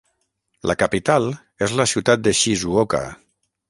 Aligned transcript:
La 0.71 0.75
capital 0.83 1.29
és 1.69 1.79
la 1.83 1.87
ciutat 1.95 2.27
de 2.29 2.37
Shizuoka. 2.43 3.09